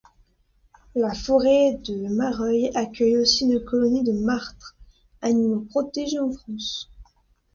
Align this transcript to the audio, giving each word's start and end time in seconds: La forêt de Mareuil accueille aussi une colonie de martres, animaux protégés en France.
La 0.95 1.13
forêt 1.13 1.75
de 1.77 2.07
Mareuil 2.09 2.71
accueille 2.73 3.19
aussi 3.19 3.45
une 3.45 3.63
colonie 3.63 4.03
de 4.03 4.13
martres, 4.13 4.75
animaux 5.21 5.67
protégés 5.69 6.17
en 6.17 6.31
France. 6.31 6.89